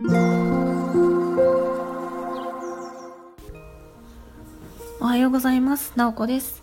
[0.00, 0.04] お
[5.00, 5.92] はようございます。
[5.96, 6.62] なおこです。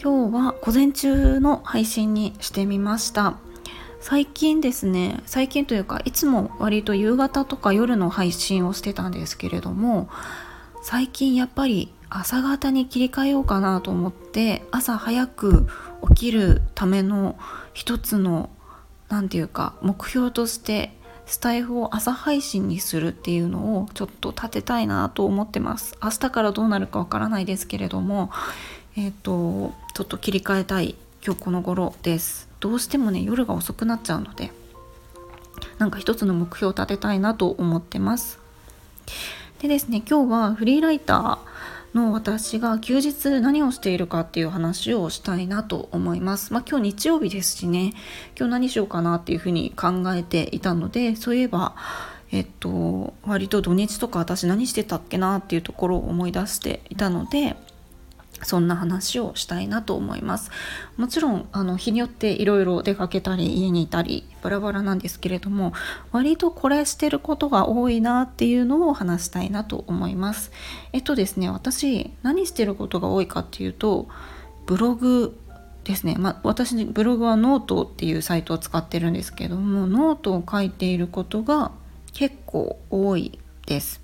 [0.00, 3.38] 今日は午前中の配信にしてみました。
[3.98, 10.08] 最近ですね、最近というかいつも割と夕方とか夜の配信をしてたんですけれども、
[10.84, 15.66] 最近やっぱり朝方に切り替えようかなと思って朝早く
[16.10, 17.36] 起きるための
[17.72, 18.48] 一つの
[19.08, 20.96] 何て言うか目標として
[21.32, 25.96] スタイフを朝配信にするっていうのをちょっと立てたいなと思ってます。
[26.02, 28.30] 明日からどうなるかわからないですけれども
[28.98, 32.50] えっ、ー、とちょっと切り替えたい今日この頃です。
[32.60, 34.52] どうしてもね夜が遅くなっちゃうので
[35.78, 38.38] なんか一つの目標を立てたいなと思ってます。
[39.60, 41.51] でですね今日はフリーライター
[41.94, 46.52] の私が休日何をしているかっていう話をしたいなと思います。
[46.52, 47.92] まあ今日日曜日ですしね、
[48.38, 51.74] 今日何しようかなっていうふうに考えていたので、そういえば、
[52.30, 57.56] えっと、割と土日とか私何してたっけなっていうところを思い出していたので、
[58.42, 60.50] そんな話をしたいなと思います。
[60.96, 65.72] もちろんあの日によっていろいろ出かけたり家にいたりバラバラなんですけれども
[66.10, 70.50] 割とこれしてることが多いなっていうのを話したいなと思います。
[70.92, 74.08] えっとですね私何してることが多いかっていうと
[74.66, 75.38] ブログ
[75.84, 81.72] ですね、まあ、私ブログはノートっていうサイトを使ってるんですけどもノートを書いていることが
[82.12, 84.00] 結構多いです。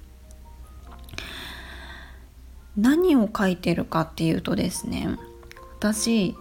[2.78, 5.18] 何を書いてるかっていうとですね
[5.78, 6.36] 私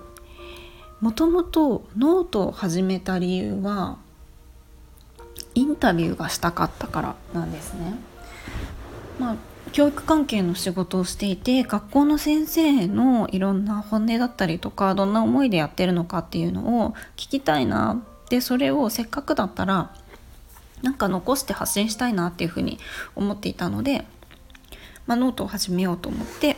[1.02, 3.98] もともとノートを始めた理由は
[5.56, 7.96] インタビューがしたかったからなんですね。
[9.20, 9.36] まあ
[9.74, 19.94] 教育関係の仕事をしていて学校の先生のいろんな本音だったりとかどんな思いでやってるのかっていうのを聞きたいなでそれをせっかくだったら
[20.82, 22.80] なんか残して発信したいなっていうふうに
[23.16, 24.06] 思っていたので
[25.08, 26.58] まあ、ノートを始めようと思って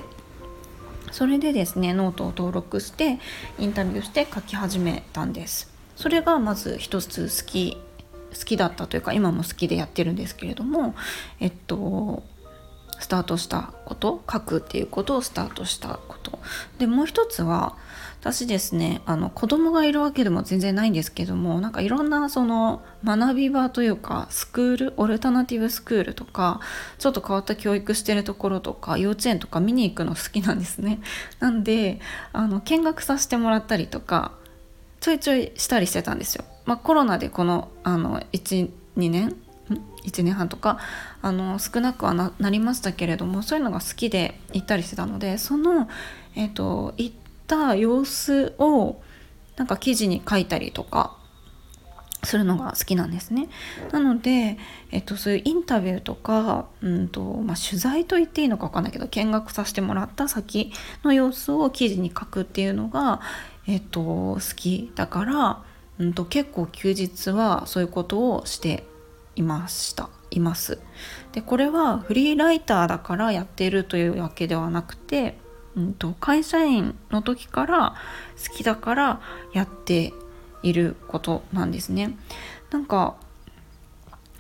[1.12, 3.20] それでですねノートを登録して
[3.58, 5.72] インタビューして書き始めたんです。
[5.96, 7.78] それがまず一つ好き
[8.38, 10.96] 好きだったというか今も好きでやってるんですけれども
[11.40, 12.24] えっと
[13.00, 16.40] スタートしたこと書くっていうことをスタートしたこと。
[16.78, 17.76] でもう一つは
[18.22, 26.60] 私ですねあの子供がいるわけでも全然ないんですけどもなんかいろんなその学び場というかスクールオルタナティブスクールとか
[26.98, 31.00] ちょっと変わった教育してるところとか幼稚園とか見に行くの好きなんですね。
[31.40, 32.02] なんで
[32.34, 34.34] あの見学させてもらったりとか
[35.00, 39.34] ちょいちょいしたりしてたんですよ、まあ、コロナでこのあの12年
[40.04, 40.80] 1年半とか
[41.22, 45.88] あの少なくはなりましたけれどもそういうのが好きで行ったりしてたのでその、
[46.36, 47.16] えーと行っ
[47.50, 49.02] た様子を
[49.58, 51.18] なんか記事に書いたりとか
[52.24, 53.50] するのが好きなんですね。
[53.92, 54.58] なので、
[54.92, 60.72] えっと、そういうインタビューとか、うんとまあ、取材と言っていいのか分かんないけど見学させてもらった先
[61.04, 63.22] の様子を記事に書くっていうのが、
[63.68, 65.64] えっと、好きだから、
[65.98, 68.84] うんと、結構休日はそういうことをして
[69.36, 70.80] いましたいます。
[71.32, 75.38] でこれはフリーライターだからやっているというわけではなくて
[75.76, 77.96] うんと、会社員の時から
[78.48, 79.22] 好きだから
[79.54, 80.14] やって
[80.64, 82.18] いることなんですね。
[82.72, 83.16] なんか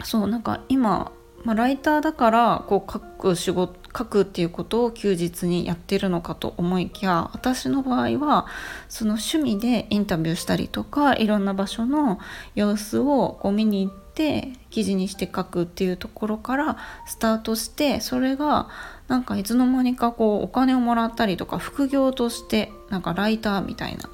[0.04, 1.12] そうなんか今、
[1.44, 8.46] まあ、ライターだからこう書く仕事書くっていうことを休日にやってるのかと思いきや私の場合は
[8.88, 12.20] その趣味でインタビューしたりとかいろんな場所の
[12.56, 18.70] 様子をこう見に行って記事にして書くっていうところからスタートしてそれが
[19.10, 24.10] なんかいつの間にかこうお金をもらったりとか副業としてなんかライターみたいな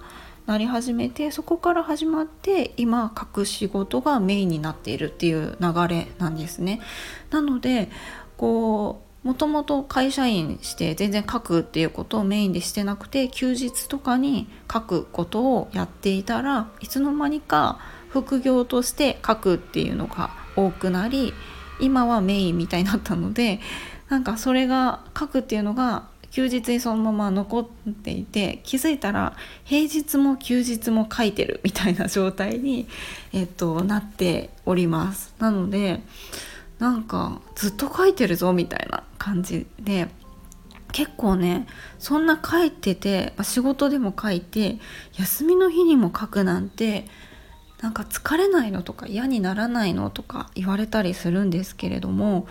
[0.47, 6.81] なり始めてそこから始まって今書く仕事がメインになっているっていう流れなんですね。
[7.29, 7.89] なので
[8.37, 17.79] こうもともと会社員して全然書くっていうことをメインでしてなくて休日とかに書くことをやっていたらいつの間にか
[18.09, 21.33] 副業として書くっていうのが多くなり
[21.79, 23.59] 今はメインみたいになったので
[24.09, 27.65] なんかそれが書くっていうのが休日にそのまま残っ
[28.03, 32.87] ていて気づいたら平日も休日も書いてるみたいな状態に、
[33.31, 35.33] えっと、なっております。
[35.39, 36.01] なので
[36.77, 40.09] なんかずっと書いてるぞみたいな感じで
[40.91, 41.67] 結構ね
[41.99, 44.77] そんな書いてて仕事でも書いて
[45.13, 47.05] 休みの日にも書くなんて
[47.81, 52.47] なんか疲れないのとか嫌にならないのとか言われたりするんですけれども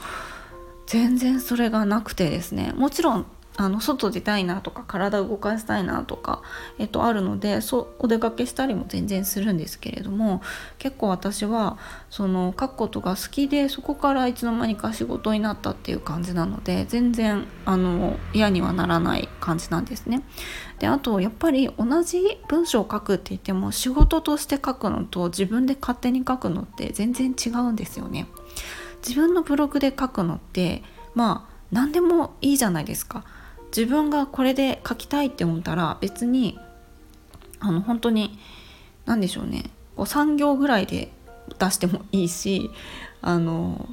[0.86, 3.26] 全然それがなくてですねもちろん
[3.56, 6.42] あの外出たいなとか体動かしたいなとか、
[6.78, 10.42] えっと、あるのでそお出かけしたりも全然するんですけれども
[10.78, 11.78] 結構私は
[12.10, 20.22] その書くことが好きでそこからいつの間にか仕事になったっていう感じなので全然あの嫌にはならない感じなんですね。
[20.80, 28.26] であとやっぱり同じ文章を書くって言っても仕事として書くのと自分で勝手に書くのって全然違うんですよね。
[29.06, 30.82] 自分のブログで書くのって
[31.14, 33.24] まあ何でもいいじゃないですか。
[33.76, 36.58] 自分がこれで書きたいって思ったら別に
[37.58, 38.38] あの本当に
[39.04, 41.10] 何でしょうねこう3行ぐらいで
[41.58, 42.70] 出してもいいし
[43.20, 43.88] あの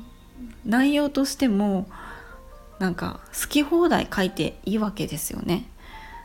[0.66, 1.88] 内容としても
[2.78, 5.66] なんか好き放題書いていいわけですよね。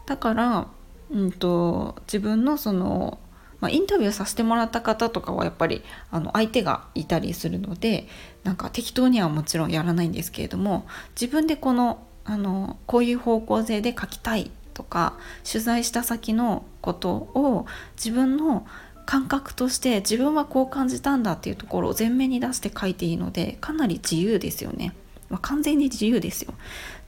[0.06, 0.68] だから、
[1.10, 3.18] うんと、自分のその、
[3.60, 8.06] まあ、インタビューさせてもらった方とかはやっぱりあの相手がいたりするので
[8.44, 10.86] なんか適当にはもちろんやらないんですけれども
[11.20, 15.16] 自分でこのあのこういう方向性で書きたいとか
[15.50, 17.66] 取材した先のことを
[17.96, 18.66] 自分の
[19.06, 24.92] 感覚として自分はこう感じたんだっていうところを前面に出して書いていいのでかなり自由ですよね。
[25.28, 26.54] まあ、完全に自由ですよ。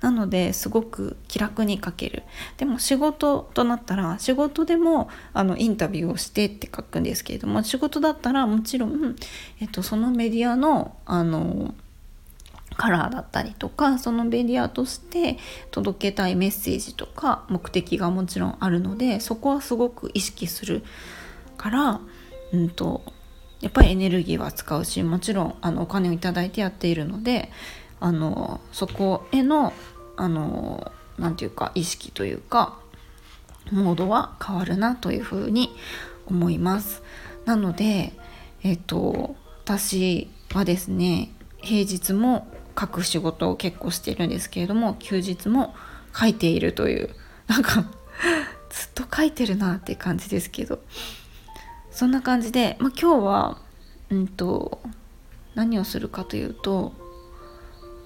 [0.00, 2.22] なのですごく気楽に書ける。
[2.56, 9.16] でも仕事となったら仕事でもあのインタビューをしてって書くんですけれども仕事だったらもちろん、
[9.60, 11.74] えっと、そのメディアのあの
[12.76, 15.36] カラーだったりとかそのメディアとして
[15.72, 20.84] 届けたいメッセージとか目的がもちろんあるのでそこはすごく意識する
[21.56, 22.00] から、
[22.52, 23.02] うんと、
[23.60, 27.50] やっぱりエネルギーは使うしもちろんあのお金を頂いてやっているので
[28.00, 29.72] あのそこへの
[30.16, 32.78] あのなて言うか意識というか
[33.70, 35.74] モードは変わるなというふうに
[36.26, 37.02] 思います。
[37.44, 38.12] なので、
[38.62, 42.46] えっと、私はですね平日も
[42.78, 45.74] 書く仕事を結構してるんですけれども休日も
[46.14, 47.10] 書いているという
[47.46, 47.84] なんか
[48.70, 50.80] ずっと書いてるなって感じですけど
[51.90, 53.58] そんな感じで、まあ、今日は
[54.10, 54.80] うんと
[55.54, 56.92] 何をするかというと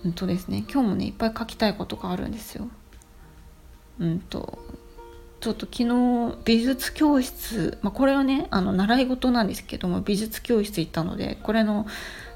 [0.04, 0.64] うんとですね。
[0.70, 2.68] 今日もねいっぱい書きたいことがあるんですよ。
[4.00, 4.58] うんと
[5.40, 11.86] ちょっと昨日美術教室、まあ、これはねあの習い事なんですけども美術教室行ったのでこれの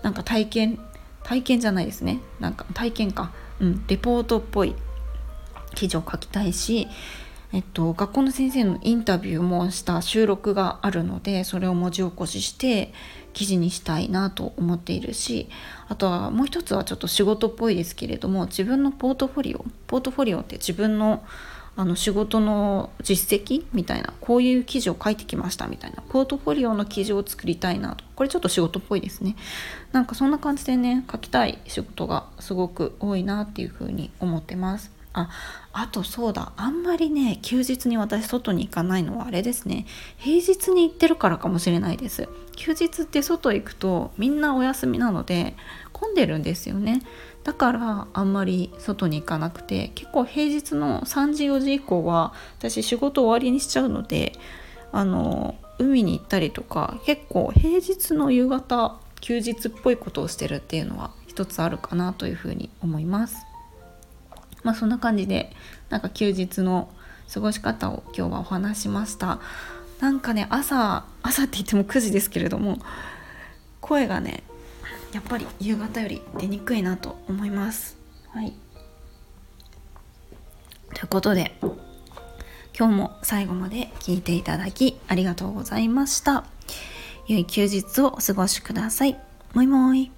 [0.02, 0.78] なんか体験
[1.22, 2.20] 体験じゃないですね。
[2.38, 4.74] なんか体験か、うん、レポートっぽい
[5.74, 6.86] 記事を書きたいし、
[7.52, 12.92] えっと、学校の先生のインタビューもした収録があるのでそれを文字起こしして
[13.36, 15.50] 記事にしたいなと思っているし
[15.88, 21.22] あとはもう一つはちょっと仕事っぽいですけれども自分のポートフォリオポートフォリオって自分の
[21.78, 29.36] あの仕事の実績みたいなこういう記事を書いてきましたみたいなポートフォリオの記事を作りたいなとこれちょっと仕事っぽいですね。
[29.92, 34.90] なんかそんな感じでね書きたい仕事がすごく多いなっていうふうに思ってます。
[35.12, 35.28] あ
[35.72, 39.84] あとそうだあんまりね休日に私外に行かないのはあれですね。
[40.16, 42.26] 平日に行ってるからかもしれないです。
[42.56, 45.54] 休日って外行くとみんなお休みなので
[45.92, 47.02] 混んでるんですよね
[47.44, 54.32] だからあんまり外に行かなくて結構平日の3時4時以降は私仕事終わりにしちゃうので
[54.92, 63.46] あの海に行ったりとか結構平日の夕方休日っぽいことをしてるっていうのは一つあるかなというふうに思います。
[64.62, 65.52] まあそんな感じで
[65.90, 66.88] なんか休日の
[67.32, 69.40] 過ごし方を今日はお話しました。
[70.00, 72.78] なんかね朝朝って言っても9時ですけれども
[73.80, 74.42] 声がね
[75.12, 77.96] やっぱり夕方より出にくいなと思います。
[78.30, 78.52] はい、
[80.94, 81.56] ということで
[82.78, 86.44] 今日も最後まで聞いていただきありがとうございました。
[87.28, 89.18] 良い休日をお過ごしください。
[89.54, 90.15] もいもい。